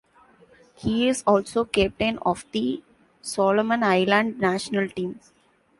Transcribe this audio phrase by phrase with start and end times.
[0.77, 2.81] He is also captain of the
[3.21, 5.19] Solomon Island national team.